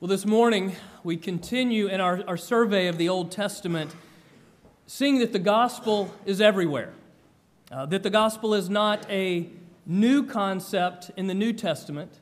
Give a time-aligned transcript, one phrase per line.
[0.00, 3.94] Well, this morning we continue in our, our survey of the Old Testament,
[4.86, 6.94] seeing that the gospel is everywhere,
[7.70, 9.50] uh, that the gospel is not a
[9.84, 12.18] new concept in the New Testament,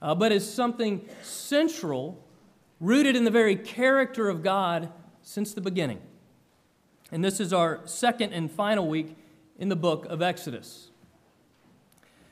[0.00, 2.24] uh, but is something central,
[2.78, 5.98] rooted in the very character of God since the beginning.
[7.10, 9.16] And this is our second and final week
[9.58, 10.92] in the book of Exodus.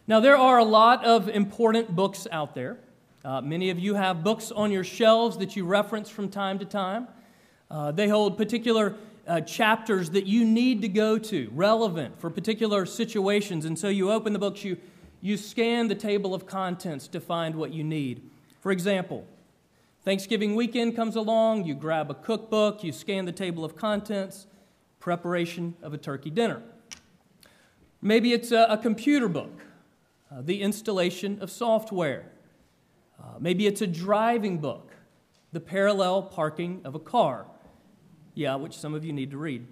[0.06, 2.78] Now, there are a lot of important books out there.
[3.24, 6.64] Uh, many of you have books on your shelves that you reference from time to
[6.66, 7.08] time.
[7.70, 8.94] Uh, they hold particular
[9.26, 13.64] uh, chapters that you need to go to, relevant for particular situations.
[13.64, 14.76] And so you open the books, you,
[15.22, 18.28] you scan the table of contents to find what you need.
[18.60, 19.24] For example,
[20.04, 24.46] Thanksgiving weekend comes along, you grab a cookbook, you scan the table of contents,
[25.00, 26.60] preparation of a turkey dinner.
[28.02, 29.62] Maybe it's a, a computer book,
[30.30, 32.26] uh, the installation of software.
[33.24, 34.92] Uh, maybe it's a driving book,
[35.52, 37.46] The Parallel Parking of a Car.
[38.34, 39.66] Yeah, which some of you need to read.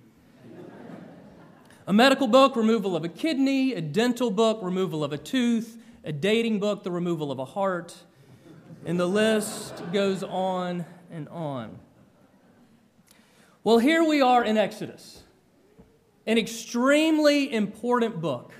[1.86, 6.12] a medical book, removal of a kidney, a dental book, removal of a tooth, a
[6.12, 7.94] dating book, the removal of a heart,
[8.86, 11.78] and the list goes on and on.
[13.64, 15.24] Well, here we are in Exodus,
[16.26, 18.54] an extremely important book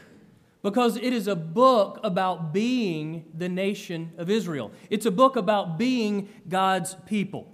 [0.62, 4.70] because it is a book about being the nation of Israel.
[4.90, 7.52] It's a book about being God's people.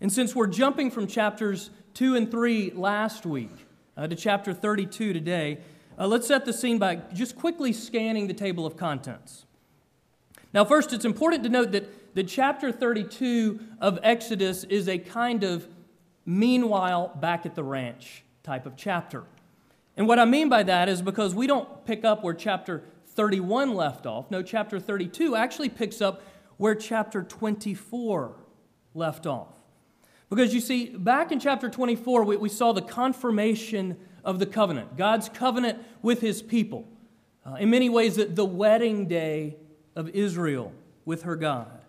[0.00, 3.50] And since we're jumping from chapters 2 and 3 last week
[3.96, 5.58] uh, to chapter 32 today,
[5.98, 9.44] uh, let's set the scene by just quickly scanning the table of contents.
[10.52, 15.44] Now, first, it's important to note that the chapter 32 of Exodus is a kind
[15.44, 15.68] of
[16.26, 19.24] meanwhile back at the ranch type of chapter.
[20.00, 23.74] And what I mean by that is because we don't pick up where chapter 31
[23.74, 24.30] left off.
[24.30, 26.22] No, chapter 32 actually picks up
[26.56, 28.34] where chapter 24
[28.94, 29.52] left off.
[30.30, 34.96] Because you see, back in chapter 24, we, we saw the confirmation of the covenant,
[34.96, 36.88] God's covenant with his people.
[37.44, 39.58] Uh, in many ways, the, the wedding day
[39.94, 40.72] of Israel
[41.04, 41.84] with her God.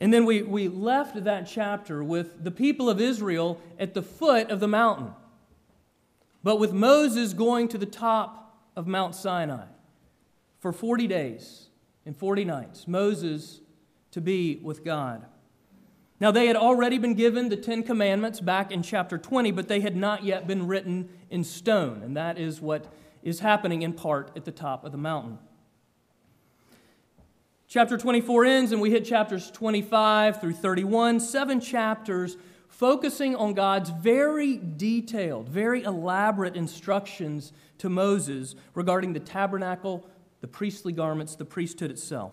[0.00, 4.50] And then we, we left that chapter with the people of Israel at the foot
[4.50, 5.12] of the mountain.
[6.48, 9.66] But with Moses going to the top of Mount Sinai
[10.60, 11.66] for 40 days
[12.06, 13.60] and 40 nights, Moses
[14.12, 15.26] to be with God.
[16.20, 19.80] Now, they had already been given the Ten Commandments back in chapter 20, but they
[19.80, 22.00] had not yet been written in stone.
[22.02, 22.90] And that is what
[23.22, 25.38] is happening in part at the top of the mountain.
[27.66, 33.90] Chapter 24 ends, and we hit chapters 25 through 31, seven chapters focusing on God's
[33.90, 40.06] very detailed, very elaborate instructions to Moses regarding the tabernacle,
[40.40, 42.32] the priestly garments, the priesthood itself.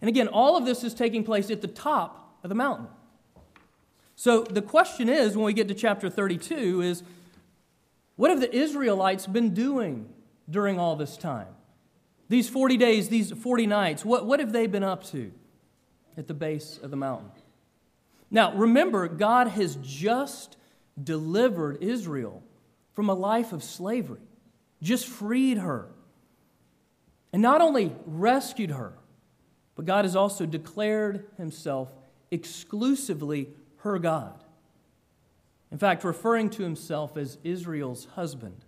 [0.00, 2.86] And again, all of this is taking place at the top of the mountain.
[4.16, 7.02] So the question is, when we get to chapter 32, is
[8.16, 10.08] what have the Israelites been doing
[10.48, 11.48] during all this time?
[12.28, 15.32] These 40 days, these 40 nights, what, what have they been up to
[16.16, 17.30] at the base of the mountain?
[18.30, 20.56] Now, remember, God has just
[21.02, 22.42] delivered Israel
[22.94, 24.20] from a life of slavery,
[24.82, 25.88] just freed her.
[27.32, 28.94] And not only rescued her,
[29.74, 31.90] but God has also declared himself
[32.30, 33.48] exclusively
[33.78, 34.44] her God.
[35.72, 38.64] In fact, referring to himself as Israel's husband.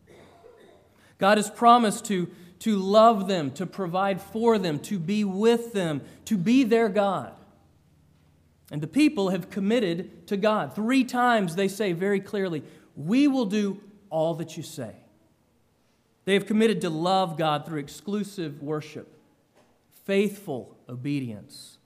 [1.18, 2.30] God has promised to,
[2.60, 7.32] to love them, to provide for them, to be with them, to be their God.
[8.72, 10.74] And the people have committed to God.
[10.74, 12.64] Three times they say very clearly,
[12.96, 14.96] We will do all that you say.
[16.24, 19.14] They have committed to love God through exclusive worship,
[20.06, 21.76] faithful obedience.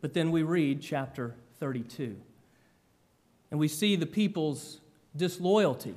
[0.00, 2.16] But then we read chapter 32,
[3.50, 4.80] and we see the people's
[5.14, 5.94] disloyalty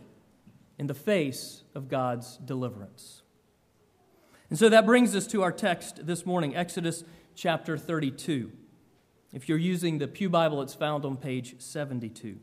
[0.77, 3.21] in the face of God's deliverance.
[4.49, 8.51] And so that brings us to our text this morning, Exodus chapter 32.
[9.37, 12.39] If you're using the Pew Bible, it's found on page 72.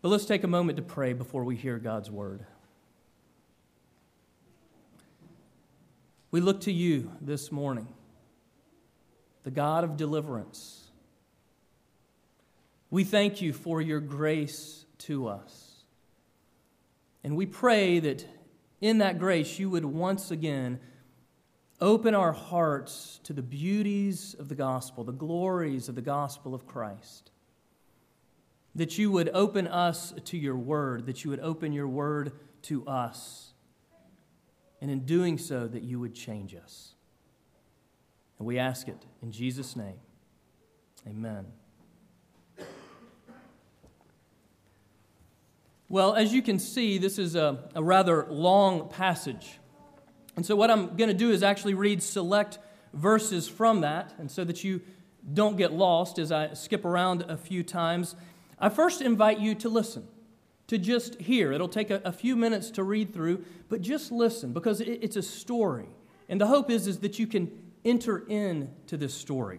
[0.00, 2.46] But let's take a moment to pray before we hear God's word.
[6.30, 7.88] We look to you this morning,
[9.42, 10.92] the God of deliverance.
[12.88, 15.82] We thank you for your grace to us.
[17.24, 18.24] And we pray that
[18.80, 20.78] in that grace you would once again
[21.80, 26.66] Open our hearts to the beauties of the gospel, the glories of the gospel of
[26.66, 27.30] Christ.
[28.74, 32.32] That you would open us to your word, that you would open your word
[32.62, 33.52] to us.
[34.80, 36.94] And in doing so, that you would change us.
[38.38, 39.98] And we ask it in Jesus' name.
[41.06, 41.46] Amen.
[45.88, 49.58] Well, as you can see, this is a, a rather long passage.
[50.38, 52.60] And so, what I'm going to do is actually read select
[52.94, 54.80] verses from that, and so that you
[55.34, 58.14] don't get lost as I skip around a few times,
[58.60, 60.06] I first invite you to listen,
[60.68, 61.50] to just hear.
[61.50, 65.16] It'll take a, a few minutes to read through, but just listen because it, it's
[65.16, 65.88] a story.
[66.28, 67.50] And the hope is, is that you can
[67.84, 69.58] enter into this story.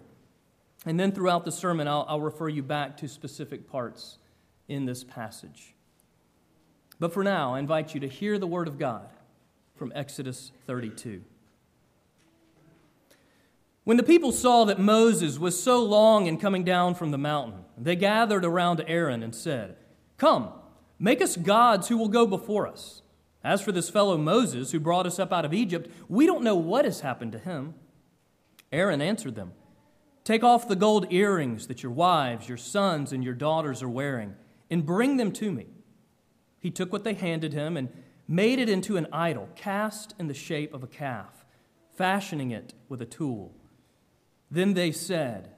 [0.86, 4.18] And then throughout the sermon, I'll, I'll refer you back to specific parts
[4.70, 5.76] in this passage.
[7.02, 9.10] But for now, I invite you to hear the word of God
[9.80, 11.24] from Exodus 32.
[13.86, 17.64] When the people saw that Moses was so long in coming down from the mountain,
[17.78, 19.78] they gathered around Aaron and said,
[20.18, 20.50] Come,
[21.00, 23.02] make us gods who will go before us.
[23.42, 26.58] As for this fellow Moses who brought us up out of Egypt, we don't know
[26.58, 27.74] what has happened to him.
[28.74, 29.54] Aaron answered them,
[30.26, 34.36] Take off the gold earrings that your wives, your sons, and your daughters are wearing,
[34.70, 35.68] and bring them to me.
[36.60, 37.88] He took what they handed him and
[38.30, 41.46] made it into an idol cast in the shape of a calf,
[41.98, 43.52] fashioning it with a tool.
[44.52, 45.50] Then they said,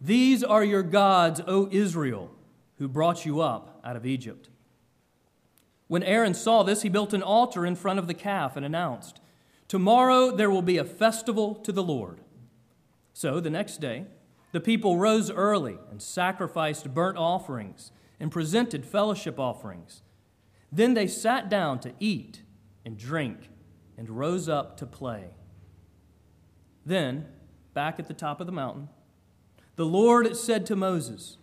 [0.00, 2.32] These are your gods, O Israel,
[2.78, 4.50] who brought you up out of Egypt.
[5.86, 9.20] When Aaron saw this, he built an altar in front of the calf and announced,
[9.68, 12.20] Tomorrow there will be a festival to the Lord.
[13.12, 14.06] So the next day,
[14.50, 20.02] the people rose early and sacrificed burnt offerings and presented fellowship offerings.
[20.76, 22.42] Then they sat down to eat
[22.84, 23.48] and drink
[23.96, 25.30] and rose up to play.
[26.84, 27.28] Then,
[27.72, 28.90] back at the top of the mountain,
[29.76, 31.38] the Lord said to Moses,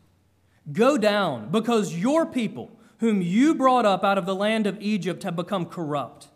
[0.72, 5.24] Go down, because your people, whom you brought up out of the land of Egypt,
[5.24, 6.28] have become corrupt.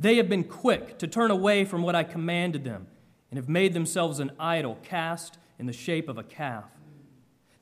[0.00, 2.88] They have been quick to turn away from what I commanded them
[3.30, 6.64] and have made themselves an idol cast in the shape of a calf.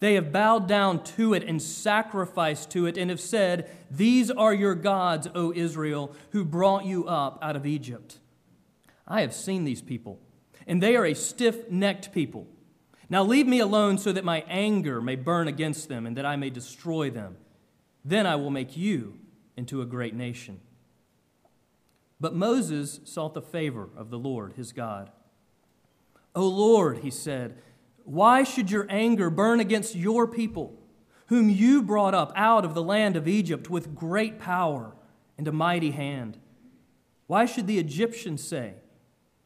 [0.03, 4.53] They have bowed down to it and sacrificed to it and have said, These are
[4.53, 8.19] your gods, O Israel, who brought you up out of Egypt.
[9.07, 10.19] I have seen these people,
[10.67, 12.49] and they are a stiff necked people.
[13.11, 16.35] Now leave me alone so that my anger may burn against them and that I
[16.35, 17.37] may destroy them.
[18.05, 19.21] Then I will make you
[19.57, 20.59] into a great nation.
[22.19, 25.13] But Moses sought the favor of the Lord his God.
[26.35, 27.57] O Lord, he said,
[28.05, 30.79] why should your anger burn against your people,
[31.27, 34.93] whom you brought up out of the land of Egypt with great power
[35.39, 36.39] and a mighty hand?
[37.27, 38.75] Why should the Egyptians say,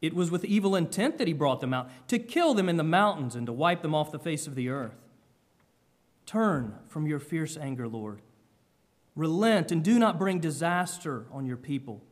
[0.01, 2.83] It was with evil intent that he brought them out, to kill them in the
[2.83, 4.95] mountains and to wipe them off the face of the earth?
[6.25, 8.21] Turn from your fierce anger, Lord.
[9.15, 12.03] Relent and do not bring disaster on your people.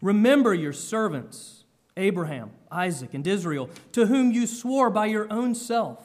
[0.00, 1.63] Remember your servants
[1.96, 6.00] Abraham, Isaac, and Israel, to whom you swore by your own self,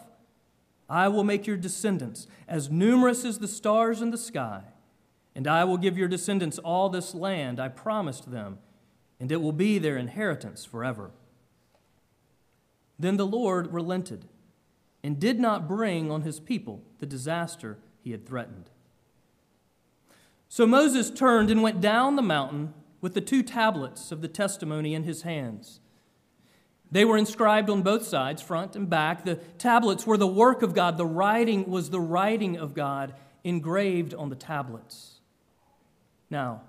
[0.90, 4.64] I will make your descendants as numerous as the stars in the sky,
[5.36, 8.60] and I will give your descendants all this land I promised them,
[9.20, 11.12] and it will be their inheritance forever.
[12.98, 14.26] Then the Lord relented
[15.04, 18.70] and did not bring on his people the disaster he had threatened.
[20.50, 24.94] So Moses turned and went down the mountain with the two tablets of the testimony
[24.94, 25.79] in his hands.
[26.92, 29.24] They were inscribed on both sides, front and back.
[29.24, 30.98] The tablets were the work of God.
[30.98, 35.20] The writing was the writing of God engraved on the tablets.
[36.30, 36.62] Now,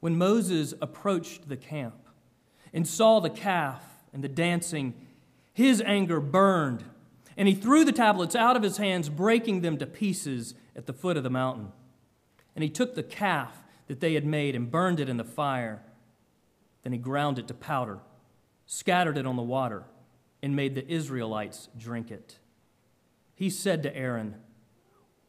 [0.00, 1.96] when Moses approached the camp
[2.72, 4.94] and saw the calf and the dancing,
[5.52, 6.84] his anger burned,
[7.36, 10.92] and he threw the tablets out of his hands, breaking them to pieces at the
[10.92, 11.72] foot of the mountain.
[12.54, 15.82] And he took the calf that they had made and burned it in the fire.
[16.82, 17.98] Then he ground it to powder,
[18.68, 19.82] scattered it on the water,
[20.42, 22.38] and made the Israelites drink it.
[23.34, 24.36] He said to Aaron,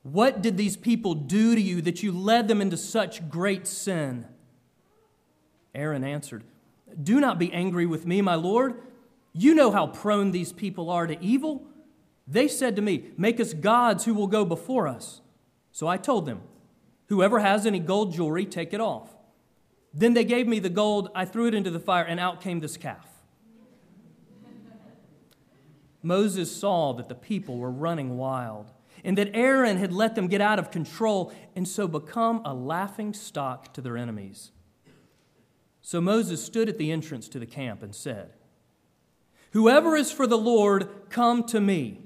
[0.03, 4.25] What did these people do to you that you led them into such great sin?
[5.73, 6.43] Aaron answered,
[7.01, 8.81] Do not be angry with me, my Lord.
[9.31, 11.63] You know how prone these people are to evil.
[12.27, 15.21] They said to me, Make us gods who will go before us.
[15.71, 16.41] So I told them,
[17.07, 19.15] Whoever has any gold jewelry, take it off.
[19.93, 22.59] Then they gave me the gold, I threw it into the fire, and out came
[22.59, 23.08] this calf.
[26.01, 28.71] Moses saw that the people were running wild
[29.03, 33.13] and that Aaron had let them get out of control and so become a laughing
[33.13, 34.51] stock to their enemies.
[35.81, 38.33] So Moses stood at the entrance to the camp and said,
[39.51, 42.01] Whoever is for the Lord, come to me.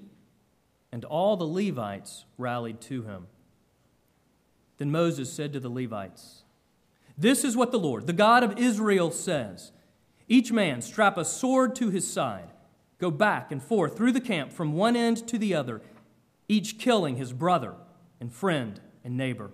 [0.92, 3.28] And all the Levites rallied to him.
[4.78, 6.44] Then Moses said to the Levites,
[7.18, 9.72] This is what the Lord, the God of Israel, says
[10.28, 12.53] Each man strap a sword to his side,
[13.04, 15.82] go back and forth through the camp from one end to the other,
[16.48, 17.76] each killing his brother
[18.22, 19.52] and friend and neighbor.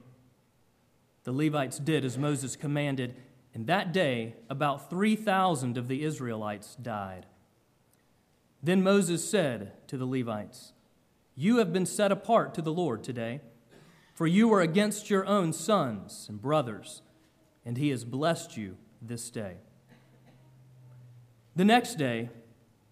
[1.24, 3.16] The Levites did as Moses commanded,
[3.56, 7.26] and that day about 3,000 of the Israelites died.
[8.62, 10.74] Then Moses said to the Levites,
[11.36, 13.42] You have been set apart to the Lord today,
[14.14, 17.02] for you are against your own sons and brothers,
[17.66, 19.56] and he has blessed you this day.
[21.56, 22.30] The next day,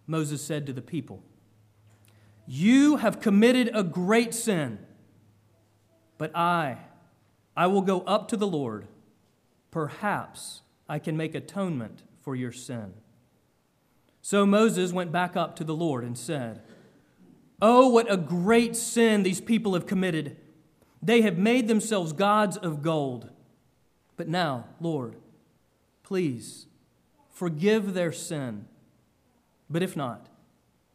[0.08, 1.22] Moses said to the people,
[2.48, 4.80] You have committed a great sin,
[6.18, 6.78] but I,
[7.56, 8.88] I will go up to the Lord.
[9.70, 12.94] Perhaps I can make atonement for your sin.
[14.22, 16.62] So Moses went back up to the Lord and said,
[17.62, 20.38] Oh, what a great sin these people have committed!
[21.02, 23.30] They have made themselves gods of gold.
[24.16, 25.16] But now, Lord,
[26.04, 26.66] please
[27.30, 28.66] forgive their sin.
[29.70, 30.28] But if not,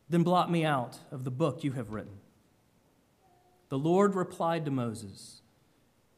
[0.09, 2.19] then blot me out of the book you have written.
[3.69, 5.43] The Lord replied to Moses,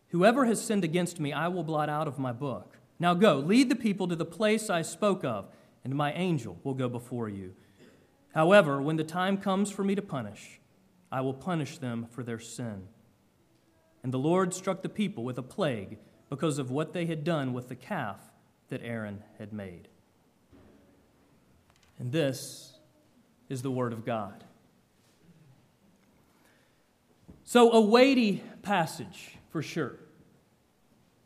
[0.09, 2.79] Whoever has sinned against me, I will blot out of my book.
[2.99, 5.49] Now go, lead the people to the place I spoke of
[5.85, 7.55] and my angel will go before you.
[8.35, 10.61] However, when the time comes for me to punish,
[11.13, 12.89] I will punish them for their sin.
[14.03, 15.99] And the Lord struck the people with a plague
[16.31, 18.19] because of what they had done with the calf
[18.71, 19.89] that Aaron had made.
[21.99, 22.77] And this
[23.49, 24.45] is the Word of God.
[27.45, 29.99] So, a weighty passage for sure.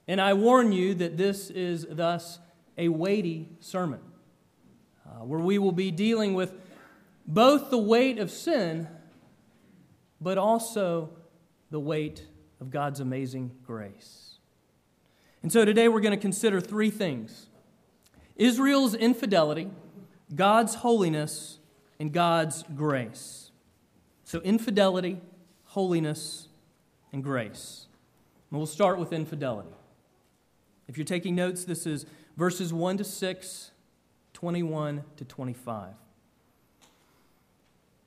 [0.06, 2.38] And I warn you that this is thus
[2.76, 4.00] a weighty sermon
[5.06, 6.54] uh, where we will be dealing with
[7.26, 8.88] both the weight of sin,
[10.20, 11.10] but also
[11.70, 12.26] the weight
[12.60, 14.38] of God's amazing grace.
[15.42, 17.46] And so today we're going to consider three things
[18.36, 19.70] Israel's infidelity,
[20.34, 21.58] God's holiness,
[21.98, 23.50] and God's grace.
[24.24, 25.20] So, infidelity,
[25.64, 26.48] holiness,
[27.12, 27.86] and grace.
[28.50, 29.70] And we'll start with infidelity.
[30.86, 32.06] If you're taking notes, this is
[32.36, 33.70] verses 1 to 6
[34.34, 35.94] 21 to 25.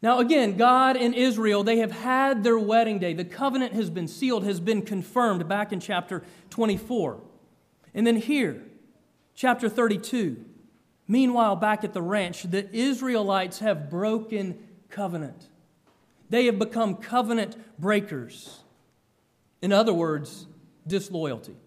[0.02, 3.14] Now, again, God and Israel, they have had their wedding day.
[3.14, 7.20] The covenant has been sealed, has been confirmed back in chapter 24.
[7.94, 8.64] And then here,
[9.36, 10.46] chapter 32.
[11.12, 14.58] Meanwhile, back at the ranch, the Israelites have broken
[14.90, 15.50] covenant.
[16.30, 18.62] They have become covenant breakers.
[19.62, 20.48] In other words,
[20.88, 21.58] disloyalty,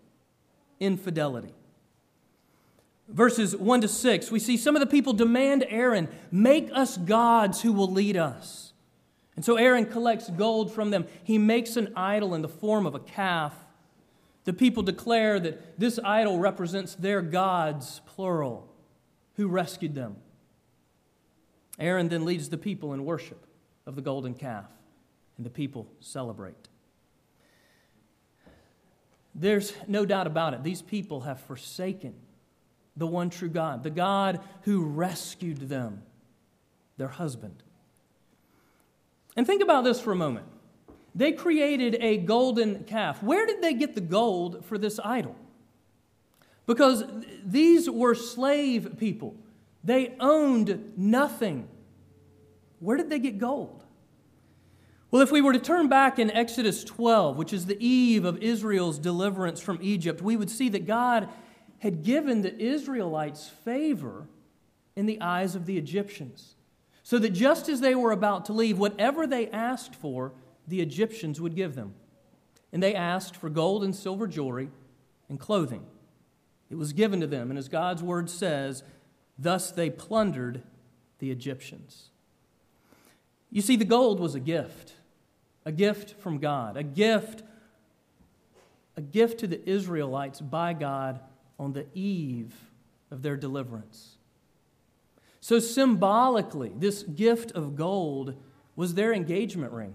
[0.81, 1.53] infidelity
[3.09, 7.61] verses 1 to 6, we see some of the people demand Aaron, make us gods
[7.61, 8.73] who will lead us.
[9.37, 11.07] And so Aaron collects gold from them.
[11.23, 13.55] He makes an idol in the form of a calf.
[14.45, 18.74] The people declare that this idol represents their gods, plural,
[19.37, 20.17] who rescued them.
[21.79, 23.47] Aaron then leads the people in worship
[23.87, 24.71] of the golden calf,
[25.37, 26.69] and the people celebrate.
[29.35, 30.63] There's no doubt about it.
[30.63, 32.15] These people have forsaken
[32.97, 36.03] the one true God, the God who rescued them,
[36.97, 37.63] their husband.
[39.37, 40.47] And think about this for a moment.
[41.17, 43.23] They created a golden calf.
[43.23, 45.37] Where did they get the gold for this idol?
[46.67, 47.05] Because
[47.45, 49.37] these were slave people,
[49.83, 51.69] they owned nothing.
[52.81, 53.85] Where did they get gold?
[55.11, 58.39] Well, if we were to turn back in Exodus 12, which is the eve of
[58.39, 61.29] Israel's deliverance from Egypt, we would see that God
[61.79, 64.27] had given the Israelites favor
[64.97, 66.57] in the eyes of the Egyptians.
[67.03, 70.33] So that just as they were about to leave, whatever they asked for,
[70.67, 71.95] the Egyptians would give them.
[72.73, 74.71] And they asked for gold and silver jewelry
[75.29, 75.85] and clothing.
[76.75, 78.83] It was given to them, and as God's word says,
[79.39, 80.61] thus they plundered
[81.21, 82.09] the Egyptians.
[83.49, 84.95] You see, the gold was a gift,
[85.65, 87.45] a gift from God, a gift,
[88.97, 91.21] a gift to the Israelites by God
[91.61, 92.53] on the eve
[93.13, 94.17] of their deliverance.
[95.41, 98.35] So, symbolically, this gift of gold
[98.75, 99.95] was their engagement ring.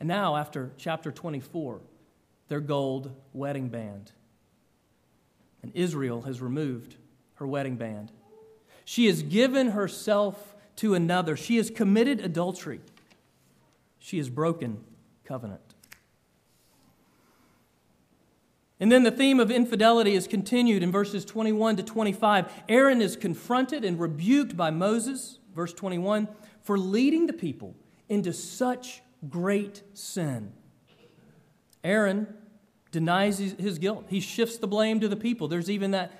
[0.00, 1.80] And now, after chapter 24,
[2.48, 4.10] their gold wedding band.
[5.66, 6.94] And Israel has removed
[7.34, 8.12] her wedding band.
[8.84, 11.36] She has given herself to another.
[11.36, 12.78] She has committed adultery.
[13.98, 14.84] She has broken
[15.24, 15.74] covenant.
[18.78, 22.52] And then the theme of infidelity is continued in verses 21 to 25.
[22.68, 26.28] Aaron is confronted and rebuked by Moses, verse 21,
[26.62, 27.74] for leading the people
[28.08, 30.52] into such great sin.
[31.82, 32.28] Aaron
[32.92, 34.06] denies his guilt.
[34.08, 35.48] He shifts the blame to the people.
[35.48, 36.12] There's even that,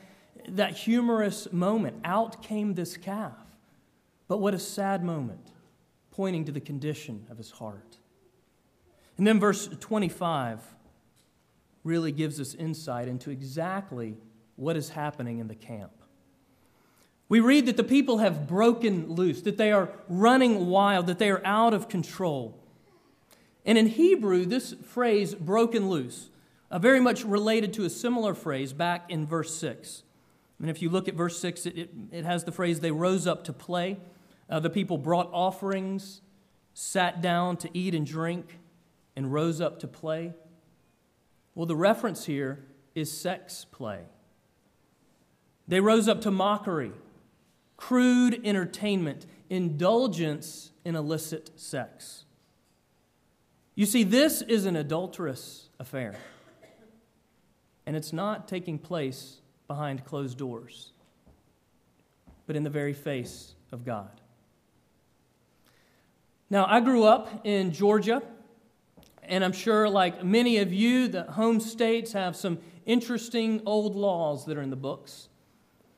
[0.49, 2.01] that humorous moment.
[2.05, 3.35] Out came this calf.
[4.29, 5.53] But what a sad moment,
[6.11, 7.99] pointing to the condition of his heart.
[9.17, 10.61] And then verse 25
[11.85, 14.17] really gives us insight into exactly
[14.57, 15.93] what is happening in the camp.
[17.29, 21.31] We read that the people have broken loose, that they are running wild, that they
[21.31, 22.59] are out of control.
[23.65, 26.31] And in Hebrew, this phrase, broken loose,
[26.71, 30.03] uh, very much related to a similar phrase back in verse 6.
[30.61, 33.27] And if you look at verse 6, it, it, it has the phrase, they rose
[33.27, 33.99] up to play.
[34.49, 36.23] Uh, the people brought offerings,
[36.75, 38.59] sat down to eat and drink,
[39.15, 40.33] and rose up to play.
[41.55, 44.01] Well, the reference here is sex play.
[45.69, 46.93] They rose up to mockery,
[47.77, 52.25] crude entertainment, indulgence in illicit sex.
[53.75, 56.15] You see, this is an adulterous affair.
[57.87, 59.37] And it's not taking place
[59.69, 60.93] behind closed doors,
[62.47, 64.11] but in the very face of God.
[66.51, 68.23] Now, I grew up in Georgia,
[69.23, 74.47] and I'm sure, like many of you, the home states have some interesting old laws
[74.47, 75.29] that are in the books.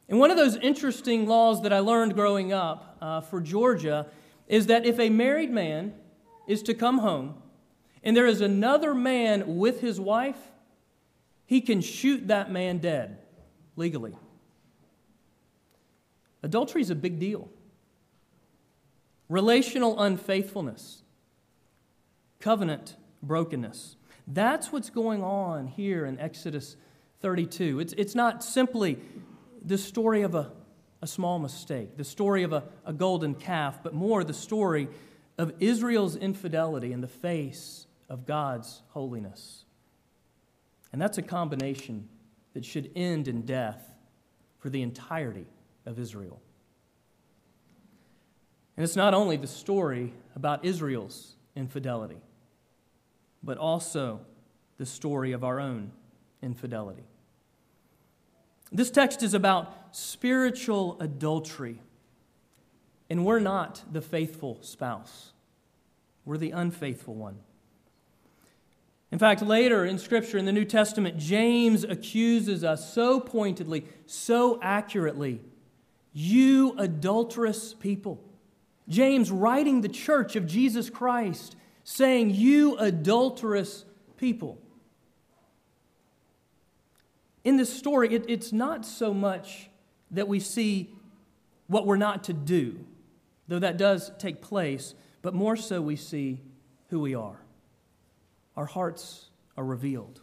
[0.08, 4.06] And one of those interesting laws that I learned growing up uh, for Georgia
[4.46, 5.92] is that if a married man
[6.46, 7.34] is to come home
[8.02, 10.38] and there is another man with his wife,
[11.48, 13.16] he can shoot that man dead
[13.74, 14.14] legally.
[16.42, 17.48] Adultery is a big deal.
[19.30, 21.02] Relational unfaithfulness,
[22.38, 23.96] covenant brokenness.
[24.26, 26.76] That's what's going on here in Exodus
[27.22, 27.80] 32.
[27.80, 28.98] It's, it's not simply
[29.64, 30.52] the story of a,
[31.00, 34.88] a small mistake, the story of a, a golden calf, but more the story
[35.38, 39.64] of Israel's infidelity in the face of God's holiness.
[40.92, 42.08] And that's a combination
[42.54, 43.92] that should end in death
[44.58, 45.46] for the entirety
[45.86, 46.40] of Israel.
[48.76, 52.20] And it's not only the story about Israel's infidelity,
[53.42, 54.20] but also
[54.78, 55.90] the story of our own
[56.42, 57.02] infidelity.
[58.70, 61.80] This text is about spiritual adultery,
[63.10, 65.32] and we're not the faithful spouse,
[66.24, 67.38] we're the unfaithful one.
[69.10, 74.58] In fact, later in Scripture, in the New Testament, James accuses us so pointedly, so
[74.62, 75.40] accurately
[76.12, 78.22] you adulterous people.
[78.88, 83.84] James, writing the church of Jesus Christ, saying, You adulterous
[84.16, 84.58] people.
[87.44, 89.70] In this story, it, it's not so much
[90.10, 90.90] that we see
[91.66, 92.84] what we're not to do,
[93.46, 96.40] though that does take place, but more so we see
[96.88, 97.38] who we are
[98.58, 100.20] our hearts are revealed.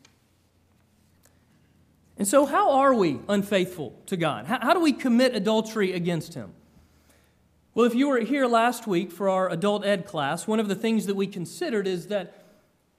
[2.17, 4.45] And so, how are we unfaithful to God?
[4.45, 6.51] How, how, do we commit adultery against Him?
[7.73, 10.75] Well, if you were here last week for our adult ed class, one of the
[10.75, 12.43] things that we considered is that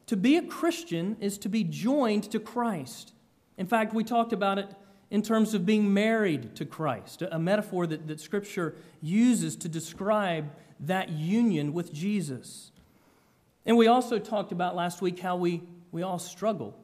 [0.06, 3.12] to be a Christian is to be joined to Christ.
[3.58, 4.70] In fact, we talked about it
[5.10, 10.50] in terms of being married to Christ, a metaphor that, that Scripture uses to describe
[10.80, 12.70] that union with Jesus.
[13.66, 16.78] And we also talked about last week how we, we all struggle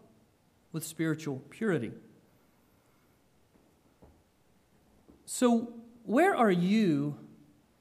[0.72, 1.92] with spiritual purity.
[5.24, 7.16] So, where are you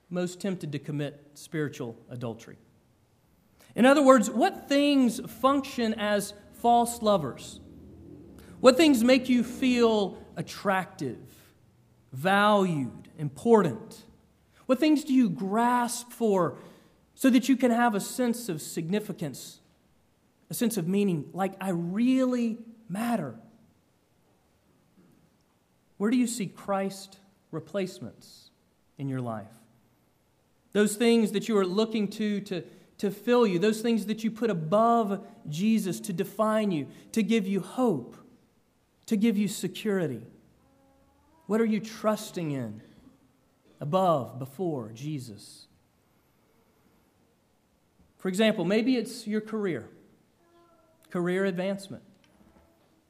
[0.10, 2.58] most tempted to commit spiritual adultery?
[3.76, 7.60] In other words, what things function as false lovers?
[8.60, 11.18] What things make you feel attractive,
[12.14, 14.04] valued, important?
[14.68, 16.58] What things do you grasp for
[17.22, 19.60] so that you can have a sense of significance,
[20.50, 22.58] a sense of meaning, like I really
[22.90, 23.36] matter.
[25.98, 27.20] Where do you see Christ
[27.52, 28.50] replacements
[28.98, 29.54] in your life?
[30.74, 32.64] Those things that you are looking to, to
[32.98, 37.46] to fill you, those things that you put above Jesus to define you, to give
[37.46, 38.16] you hope,
[39.06, 40.24] to give you security.
[41.46, 42.82] What are you trusting in
[43.80, 45.68] above, before Jesus?
[48.22, 49.90] For example, maybe it's your career,
[51.10, 52.04] career advancement.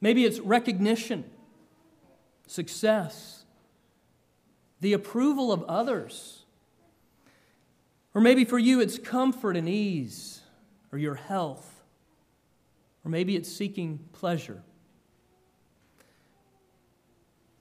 [0.00, 1.26] Maybe it's recognition,
[2.46, 3.44] success,
[4.80, 6.44] the approval of others.
[8.14, 10.40] Or maybe for you it's comfort and ease,
[10.90, 11.82] or your health.
[13.04, 14.62] Or maybe it's seeking pleasure.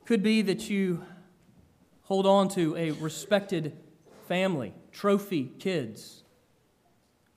[0.06, 1.04] Could be that you
[2.04, 3.76] hold on to a respected
[4.30, 6.22] family, trophy kids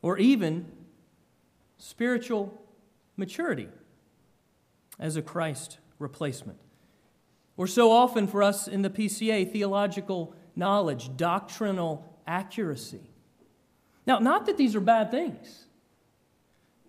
[0.05, 0.67] or even
[1.79, 2.63] spiritual
[3.17, 3.69] maturity
[5.01, 6.59] as a Christ replacement.
[7.57, 13.01] Or so often for us in the PCA, theological knowledge, doctrinal accuracy.
[14.07, 15.65] Now, not that these are bad things,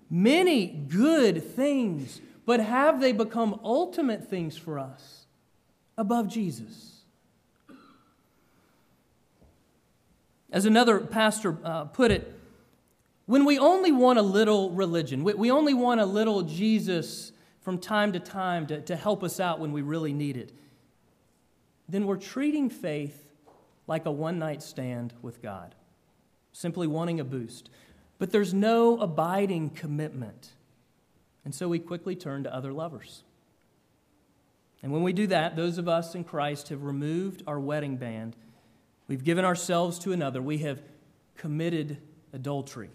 [0.09, 5.25] many good things, but have they become ultimate things for us
[5.97, 7.03] above Jesus?
[10.51, 12.33] As another pastor uh, put it,
[13.25, 18.13] when we only want a little religion, we, only want a little Jesus from time
[18.13, 20.51] to time to, to help us out when we really need it,
[21.89, 23.25] then we're treating faith
[23.87, 25.73] like a one night stand with God,
[26.51, 27.69] simply wanting a boost.
[28.19, 30.51] But there's no abiding commitment.
[31.43, 33.23] And so we quickly turn to other lovers.
[34.83, 38.35] And when we do that, those of us in Christ have removed our wedding band.
[39.07, 40.41] We've given ourselves to another.
[40.41, 40.81] We have
[41.35, 41.97] committed
[42.31, 42.91] adultery.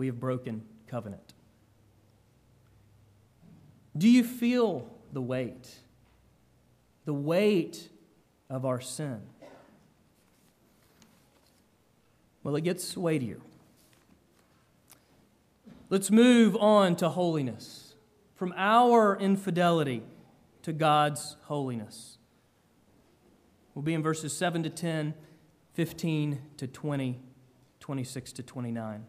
[0.00, 1.34] We have broken covenant.
[3.94, 5.74] Do you feel the weight?
[7.04, 7.90] The weight
[8.48, 9.20] of our sin.
[12.42, 13.40] Well, it gets weightier.
[15.90, 17.94] Let's move on to holiness.
[18.36, 20.02] From our infidelity
[20.62, 22.16] to God's holiness.
[23.74, 25.12] We'll be in verses 7 to 10,
[25.74, 27.20] 15 to 20,
[27.80, 29.04] 26 to 29.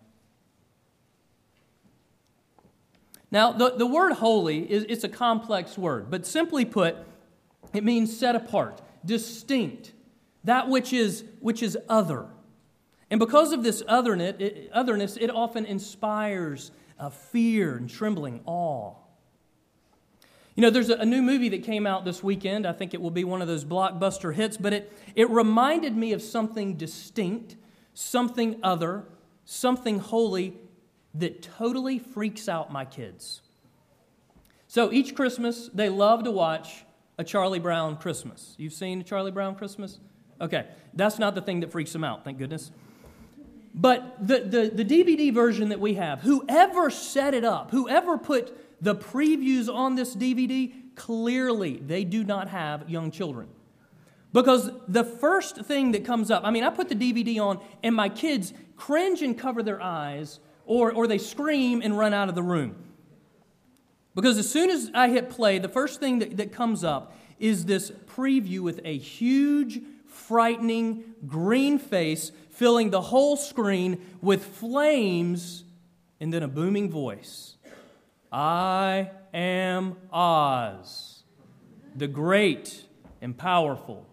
[3.31, 6.97] Now, the, the word holy is it's a complex word, but simply put,
[7.73, 9.93] it means set apart, distinct,
[10.43, 12.25] that which is, which is other.
[13.09, 18.95] And because of this otherness, it, often inspires uh, fear and trembling, awe.
[20.55, 22.65] You know, there's a, a, new movie that came out this weekend.
[22.65, 26.11] I think it will be one of those blockbuster hits, but it, it reminded me
[26.11, 27.55] of something distinct,
[27.93, 29.05] something other,
[29.45, 30.57] something holy
[31.15, 33.41] that totally freaks out my kids.
[34.67, 36.85] So each Christmas, they love to watch
[37.17, 38.55] a Charlie Brown Christmas.
[38.57, 39.99] You've seen a Charlie Brown Christmas?
[40.39, 42.71] Okay, that's not the thing that freaks them out, thank goodness.
[43.73, 48.81] But the, the, the DVD version that we have, whoever set it up, whoever put
[48.81, 53.47] the previews on this DVD, clearly they do not have young children.
[54.33, 57.93] Because the first thing that comes up, I mean, I put the DVD on and
[57.93, 60.39] my kids cringe and cover their eyes
[60.71, 62.73] or, or they scream and run out of the room.
[64.15, 67.65] Because as soon as I hit play, the first thing that, that comes up is
[67.65, 75.65] this preview with a huge, frightening green face filling the whole screen with flames
[76.21, 77.57] and then a booming voice
[78.31, 81.23] I am Oz,
[81.97, 82.85] the great
[83.21, 84.07] and powerful.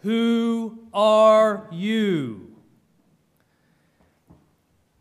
[0.00, 2.45] Who are you?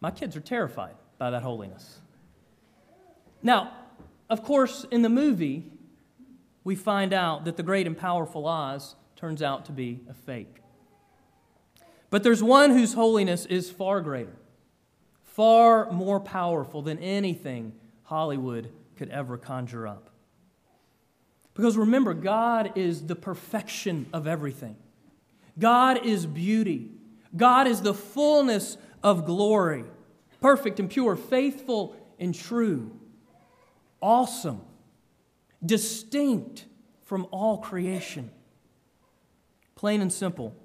[0.06, 2.00] My kids are terrified by that holiness.
[3.42, 3.72] Now,
[4.30, 5.64] of course, in the movie,
[6.64, 10.58] we find out that the great and powerful Oz turns out to be a fake.
[12.12, 14.36] But there's one whose holiness is far greater,
[15.24, 20.12] far more powerful than anything Hollywood could ever conjure up.
[21.56, 24.76] Because remember, God is the perfection of everything.
[25.58, 26.92] God is beauty.
[27.36, 29.86] God is the fullness of glory
[30.46, 32.92] perfect and pure, faithful and true,
[34.00, 34.62] awesome,
[35.66, 36.66] distinct
[37.02, 38.30] from all creation.
[39.74, 40.56] Plain and simple,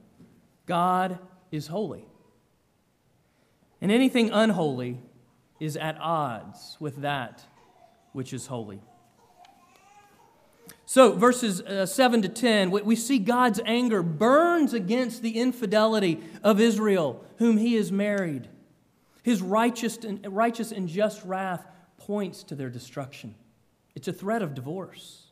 [0.67, 1.19] God
[1.51, 2.05] is holy.
[3.81, 5.01] And anything unholy
[5.59, 7.43] is at odds with that
[8.13, 8.83] which is holy.
[10.85, 16.21] So, verses uh, 7 to 10, we, we see God's anger burns against the infidelity
[16.45, 18.51] of Israel, whom he has married.
[19.23, 21.67] His righteous and, righteous and just wrath
[21.99, 23.35] points to their destruction.
[23.95, 25.27] It's a threat of divorce.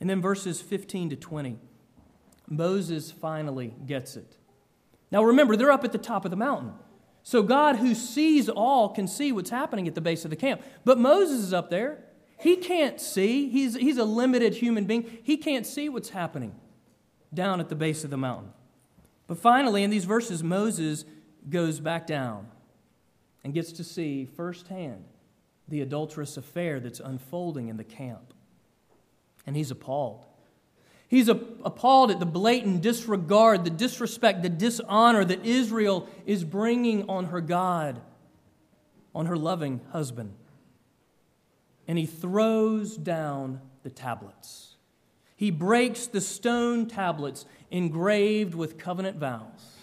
[0.00, 1.58] And then verses 15 to 20,
[2.48, 4.36] Moses finally gets it.
[5.10, 6.72] Now remember, they're up at the top of the mountain.
[7.22, 10.62] So God, who sees all, can see what's happening at the base of the camp.
[10.84, 12.04] But Moses is up there.
[12.38, 13.48] He can't see.
[13.48, 15.18] He's, he's a limited human being.
[15.22, 16.54] He can't see what's happening
[17.32, 18.52] down at the base of the mountain.
[19.26, 21.06] But finally, in these verses, Moses
[21.48, 22.48] goes back down
[23.44, 25.04] and gets to see firsthand
[25.68, 28.32] the adulterous affair that's unfolding in the camp.
[29.46, 30.24] And he's appalled.
[31.06, 37.26] He's appalled at the blatant disregard, the disrespect, the dishonor that Israel is bringing on
[37.26, 38.00] her God,
[39.14, 40.34] on her loving husband.
[41.86, 44.76] And he throws down the tablets.
[45.36, 49.73] He breaks the stone tablets engraved with covenant vows.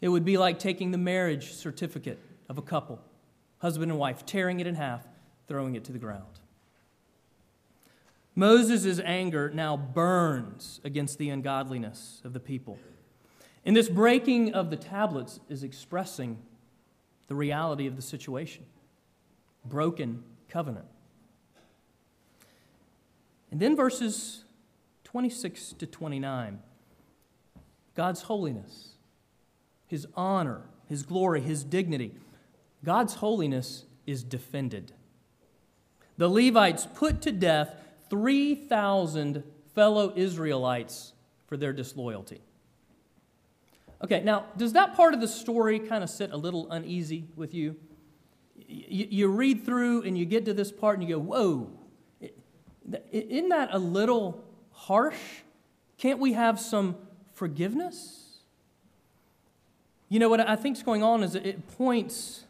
[0.00, 3.00] It would be like taking the marriage certificate of a couple,
[3.58, 5.06] husband and wife, tearing it in half,
[5.46, 6.24] throwing it to the ground.
[8.34, 12.78] Moses' anger now burns against the ungodliness of the people.
[13.64, 16.38] And this breaking of the tablets is expressing
[17.26, 18.64] the reality of the situation.
[19.64, 20.86] broken covenant.
[23.50, 24.44] And then verses
[25.04, 26.60] 26 to 29
[27.94, 28.90] God's holiness,
[29.88, 32.14] His honor, His glory, His dignity.
[32.84, 34.92] God's holiness is defended.
[36.16, 37.74] The Levites put to death
[38.10, 39.42] 3,000
[39.74, 41.12] fellow Israelites
[41.46, 42.40] for their disloyalty.
[44.04, 47.52] Okay, now, does that part of the story kind of sit a little uneasy with
[47.52, 47.76] you?
[48.54, 51.70] You, you read through and you get to this part and you go, whoa,
[53.10, 55.18] isn't that a little harsh?
[55.96, 56.96] Can't we have some
[57.32, 58.27] forgiveness?
[60.08, 62.44] You know what I think is going on is it points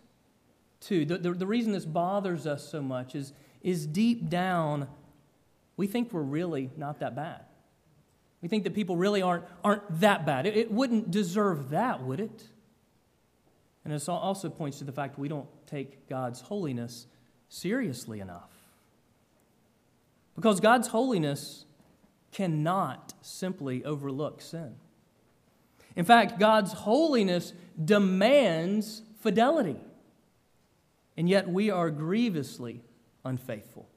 [0.83, 4.87] to the, the, the reason this bothers us so much is, is deep down,
[5.77, 7.43] we think we're really not that bad.
[8.41, 10.47] We think that people really aren't, aren't that bad.
[10.47, 12.45] It, it wouldn't deserve that, would it?
[13.85, 17.07] And it also points to the fact we don't take God's holiness
[17.49, 18.51] seriously enough.
[20.37, 21.65] Because God's holiness
[22.31, 24.77] cannot simply overlook sin.
[25.99, 27.53] In fact, God's holiness
[27.85, 29.77] demands fidelity.
[31.17, 32.83] And yet we are grievously
[33.25, 33.89] unfaithful.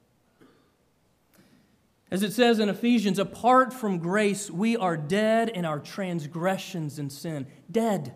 [2.10, 7.10] As it says in Ephesians, apart from grace, we are dead in our transgressions and
[7.10, 7.46] sin.
[7.70, 8.12] Dead.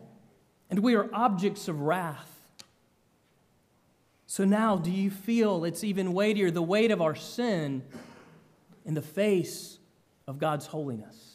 [0.69, 2.33] And we are objects of wrath.
[4.27, 7.85] So now, do you feel it's even weightier, the weight of our sin
[8.85, 9.79] in the face
[10.27, 11.26] of God's holiness?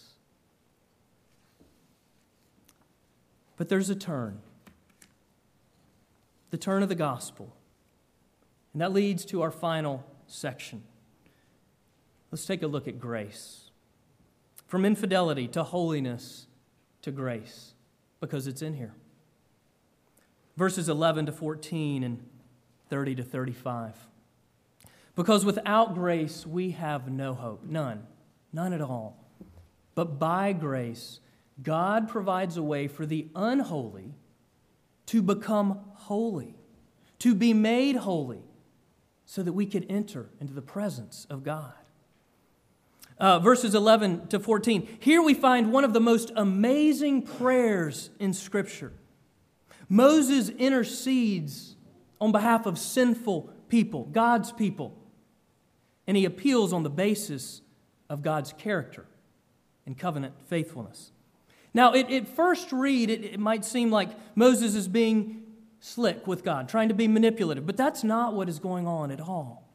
[3.62, 4.40] But there's a turn
[6.50, 7.56] the turn of the gospel.
[8.74, 10.82] And that leads to our final section.
[12.32, 13.70] Let's take a look at grace.
[14.66, 16.48] From infidelity to holiness
[17.04, 17.76] to grace,
[18.20, 18.96] because it's in here.
[20.58, 22.28] Verses 11 to 14 and
[22.90, 23.96] 30 to 35.
[25.16, 27.64] Because without grace, we have no hope.
[27.64, 28.08] None.
[28.52, 29.24] None at all.
[29.94, 31.20] But by grace,
[31.62, 34.16] God provides a way for the unholy
[35.08, 36.56] to become holy,
[37.20, 38.44] to be made holy,
[39.26, 41.74] so that we could enter into the presence of God
[43.22, 44.98] uh, verses 11 to 14.
[45.00, 48.92] Here we find one of the most amazing prayers in Scripture.
[49.88, 51.76] Moses intercedes
[52.20, 54.98] on behalf of sinful people, God's people,
[56.08, 57.62] and he appeals on the basis
[58.10, 59.06] of God's character
[59.86, 61.12] and covenant faithfulness.
[61.74, 65.44] Now, at, first read, it, it might seem like Moses is being
[65.80, 69.22] slick with God, trying to be manipulative, but that's not what is going on at
[69.22, 69.68] all.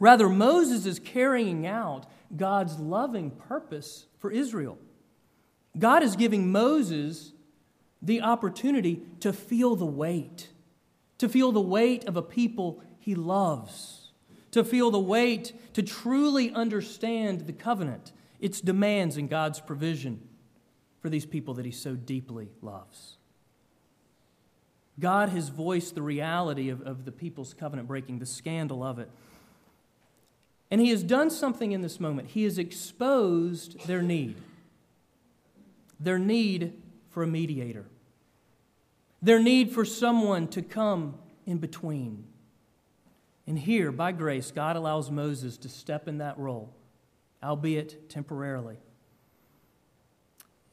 [0.00, 4.78] Rather, Moses is carrying out God's loving purpose for Israel.
[5.78, 7.32] God is giving Moses
[8.00, 10.48] the opportunity to feel the weight,
[11.18, 14.12] to feel the weight of a people he loves,
[14.52, 20.27] to feel the weight, to truly understand the covenant, its demands, and God's provision
[21.08, 23.16] for these people that he so deeply loves.
[25.00, 29.08] God has voiced the reality of, of the people's covenant breaking, the scandal of it.
[30.70, 32.28] And he has done something in this moment.
[32.28, 34.36] He has exposed their need,
[35.98, 36.74] their need
[37.08, 37.86] for a mediator,
[39.22, 41.14] their need for someone to come
[41.46, 42.24] in between.
[43.46, 46.68] And here, by grace, God allows Moses to step in that role,
[47.42, 48.76] albeit temporarily.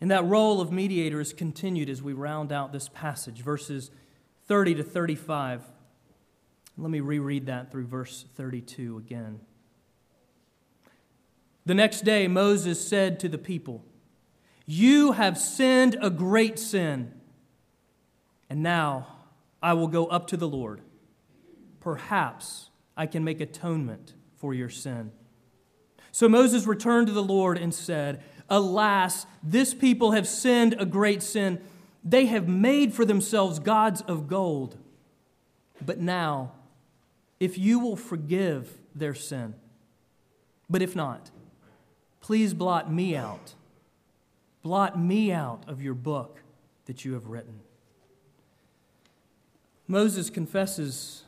[0.01, 3.91] And that role of mediator is continued as we round out this passage, verses
[4.47, 5.63] 30 to 35.
[6.77, 9.39] Let me reread that through verse 32 again.
[11.65, 13.83] The next day, Moses said to the people,
[14.65, 17.13] You have sinned a great sin,
[18.49, 19.07] and now
[19.63, 20.81] I will go up to the Lord.
[21.79, 25.11] Perhaps I can make atonement for your sin.
[26.11, 31.23] So Moses returned to the Lord and said, Alas, this people have sinned a great
[31.23, 31.61] sin.
[32.03, 34.77] They have made for themselves gods of gold.
[35.83, 36.51] But now,
[37.39, 39.55] if you will forgive their sin,
[40.69, 41.31] but if not,
[42.25, 43.53] Please blot me out.
[44.63, 46.41] Blot me out of your book
[46.87, 47.59] that you have written.
[49.87, 51.25] Moses confesses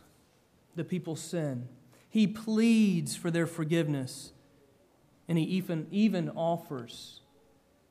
[0.75, 1.67] the people's sin.
[2.09, 4.31] He pleads for their forgiveness,
[5.27, 7.21] and he even, even offers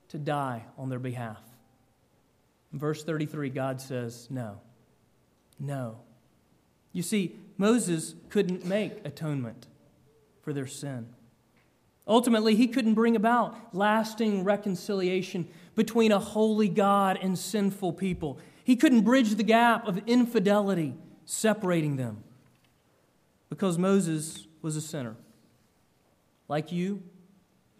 [0.08, 1.42] to die on their behalf.
[2.72, 4.60] In verse 33, God says, No,
[5.58, 5.98] no.
[6.92, 9.66] You see, Moses couldn't make atonement
[10.42, 11.08] for their sin.
[12.08, 18.38] Ultimately, he couldn't bring about lasting reconciliation between a holy God and sinful people.
[18.64, 20.94] He couldn't bridge the gap of infidelity
[21.24, 22.22] separating them.
[23.48, 25.16] Because Moses was a sinner,
[26.48, 27.02] like you,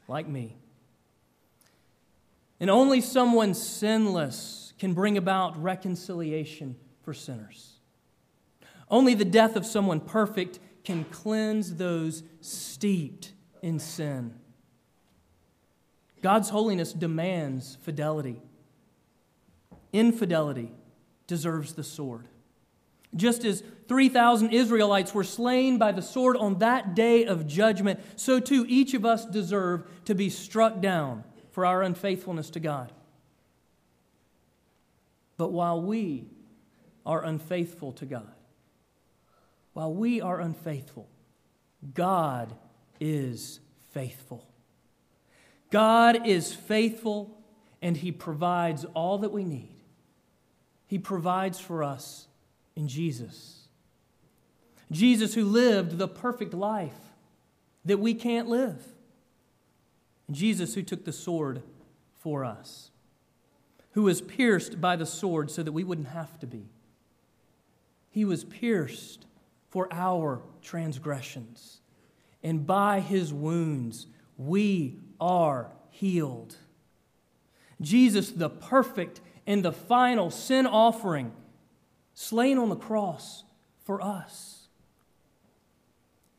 [0.09, 0.57] like me.
[2.61, 7.75] And only someone sinless can bring about reconciliation for sinners.
[8.91, 14.35] Only the death of someone perfect can cleanse those steeped in sin.
[16.23, 18.41] God's holiness demands fidelity.
[19.93, 20.73] Infidelity
[21.27, 22.29] deserves the sword.
[23.17, 28.41] Just as 3,000 Israelites were slain by the sword on that day of judgment, so
[28.41, 32.93] too each of us deserve to be struck down for our unfaithfulness to God.
[35.37, 36.29] But while we
[37.05, 38.33] are unfaithful to God,
[39.73, 41.09] while we are unfaithful,
[41.95, 42.55] God
[42.99, 43.61] is
[43.93, 44.47] faithful.
[45.71, 47.37] God is faithful
[47.83, 49.75] and He provides all that we need.
[50.87, 52.27] He provides for us
[52.77, 53.69] in Jesus.
[54.93, 56.93] Jesus, who lived the perfect life
[57.85, 58.81] that we can't live.
[60.31, 61.63] Jesus, who took the sword
[62.15, 62.91] for us,
[63.93, 66.69] who was pierced by the sword so that we wouldn't have to be.
[68.11, 69.27] He was pierced
[69.69, 71.81] for our transgressions,
[72.43, 76.57] and by his wounds we are healed.
[77.81, 81.33] Jesus, the perfect and the final sin offering,
[82.17, 83.45] slain on the cross
[83.85, 84.69] for us.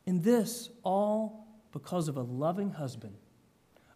[0.06, 3.14] And this all because of a loving husband.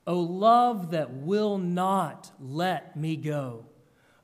[0.07, 3.67] O love that will not let me go.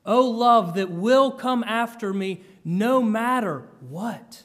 [0.05, 4.43] O love that will come after me no matter what.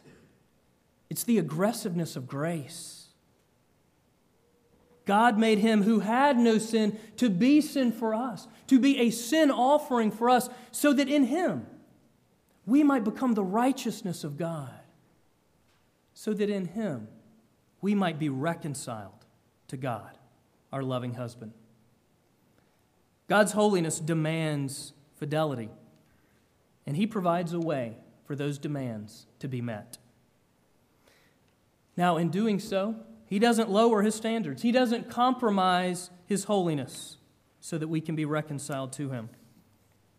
[1.08, 3.06] It's the aggressiveness of grace.
[5.04, 9.10] God made him who had no sin to be sin for us, to be a
[9.10, 11.66] sin offering for us, so that in him
[12.66, 14.80] we might become the righteousness of God,
[16.14, 17.08] so that in him
[17.80, 19.24] we might be reconciled
[19.68, 20.16] to God,
[20.72, 21.52] our loving husband.
[23.28, 25.70] God's holiness demands fidelity,
[26.86, 27.96] and he provides a way
[28.26, 29.98] for those demands to be met.
[31.96, 32.96] Now, in doing so,
[33.26, 37.18] he doesn't lower his standards, he doesn't compromise his holiness
[37.60, 39.30] so that we can be reconciled to him.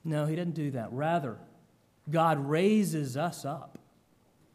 [0.04, 0.92] No, he doesn't do that.
[0.92, 1.38] Rather,
[2.10, 3.80] God raises us up.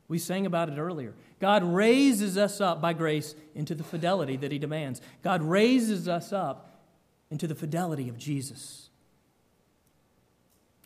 [0.09, 1.15] We sang about it earlier.
[1.41, 5.01] God raises us up by grace into the fidelity that he demands.
[5.23, 6.83] God raises us up
[7.31, 8.91] into the fidelity of Jesus.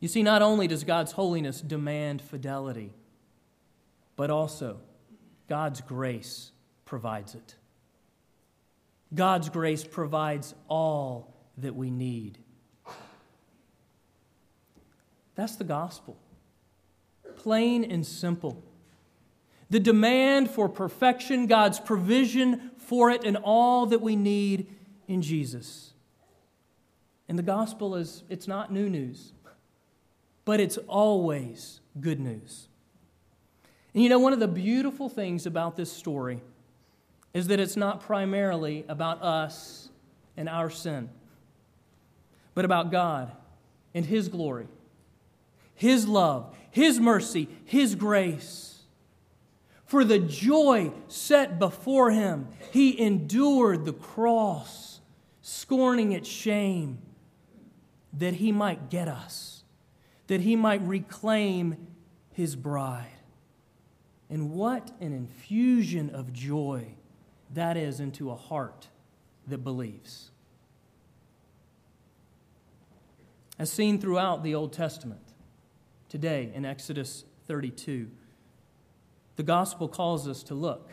[0.01, 2.93] You see, not only does God's holiness demand fidelity,
[4.17, 4.79] but also
[5.49, 6.53] God's grace
[6.85, 7.57] provides it.
[9.15, 12.39] God's grace provides all that we need.
[15.35, 16.19] That's the gospel.
[17.45, 18.65] Plain and simple.
[19.69, 24.67] The demand for perfection, God's provision for it, and all that we need
[25.07, 25.93] in Jesus.
[27.29, 29.35] And the gospel is, it's not new news,
[30.47, 32.69] but it's always good news.
[33.93, 36.41] And you know, one of the beautiful things about this story
[37.35, 39.91] is that it's not primarily about us
[40.35, 41.11] and our sin,
[42.55, 43.33] but about God
[43.93, 44.67] and His glory,
[45.75, 48.83] His love, His mercy, His grace.
[49.85, 55.01] For the joy set before Him, He endured the cross,
[55.43, 56.99] scorning its shame,
[58.13, 59.65] that He might get us,
[60.27, 61.87] that He might reclaim
[62.33, 63.07] His bride.
[64.31, 66.95] And what an infusion of joy
[67.53, 68.89] that is into a heart
[69.47, 70.31] that believes.
[73.59, 75.24] As seen throughout the Old Testament,
[76.15, 78.09] today in Exodus 32,
[79.35, 80.93] the gospel calls us to look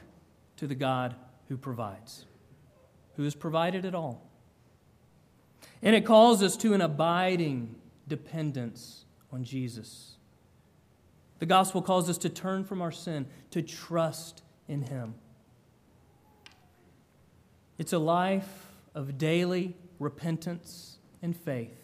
[0.57, 1.13] to the God
[1.47, 2.25] who provides,
[3.17, 4.27] who has provided it all.
[5.83, 7.75] And it calls us to an abiding
[8.08, 10.15] dependence on Jesus.
[11.37, 15.13] The gospel calls us to turn from our sin, to trust in Him.
[17.77, 21.77] It's a life of daily repentance and faith.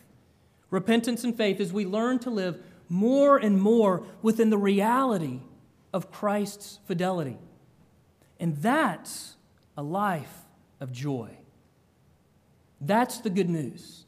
[0.72, 5.42] Repentance and faith as we learn to live more and more within the reality
[5.94, 7.38] of Christ's fidelity.
[8.40, 9.36] And that's
[9.76, 10.46] a life
[10.80, 11.38] of joy.
[12.80, 14.06] That's the good news.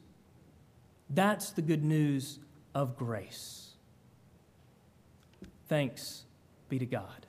[1.08, 2.38] That's the good news
[2.74, 3.70] of grace.
[5.68, 6.24] Thanks
[6.68, 7.26] be to God.